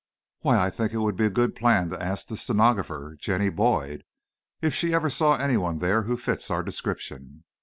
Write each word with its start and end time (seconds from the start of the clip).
"Why, 0.39 0.57
I 0.57 0.71
think 0.71 0.93
it 0.93 0.97
will 0.97 1.11
be 1.11 1.27
a 1.27 1.29
good 1.29 1.55
plan 1.55 1.91
to 1.91 2.01
ask 2.03 2.25
the 2.25 2.35
stenographer, 2.35 3.15
Jenny 3.19 3.49
Boyd, 3.51 4.03
if 4.59 4.73
she 4.73 4.95
ever 4.95 5.11
saw 5.11 5.35
anyone 5.37 5.77
there 5.77 6.01
who 6.01 6.17
fits 6.17 6.49
our 6.49 6.63
description." 6.63 7.43